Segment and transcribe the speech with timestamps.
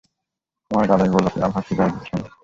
[0.71, 2.29] তোমার গালের গোলাপি আভা ফিরে আসবে, সোনা।